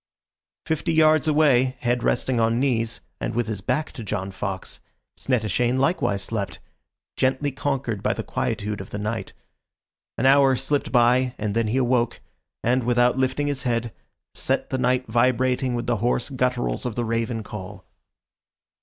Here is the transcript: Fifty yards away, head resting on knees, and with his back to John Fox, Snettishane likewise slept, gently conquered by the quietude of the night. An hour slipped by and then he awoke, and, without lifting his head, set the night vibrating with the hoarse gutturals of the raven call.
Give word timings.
Fifty 0.65 0.91
yards 0.91 1.27
away, 1.27 1.77
head 1.81 2.01
resting 2.01 2.39
on 2.39 2.59
knees, 2.59 3.01
and 3.19 3.35
with 3.35 3.45
his 3.45 3.61
back 3.61 3.91
to 3.91 4.03
John 4.03 4.31
Fox, 4.31 4.79
Snettishane 5.15 5.77
likewise 5.77 6.23
slept, 6.23 6.57
gently 7.15 7.51
conquered 7.51 8.01
by 8.01 8.13
the 8.13 8.23
quietude 8.23 8.81
of 8.81 8.89
the 8.89 8.97
night. 8.97 9.33
An 10.17 10.25
hour 10.25 10.55
slipped 10.55 10.91
by 10.91 11.35
and 11.37 11.53
then 11.55 11.67
he 11.67 11.77
awoke, 11.77 12.19
and, 12.63 12.83
without 12.83 13.19
lifting 13.19 13.45
his 13.45 13.61
head, 13.61 13.93
set 14.33 14.71
the 14.71 14.79
night 14.79 15.05
vibrating 15.05 15.75
with 15.75 15.85
the 15.85 15.97
hoarse 15.97 16.29
gutturals 16.31 16.83
of 16.87 16.95
the 16.95 17.05
raven 17.05 17.43
call. 17.43 17.85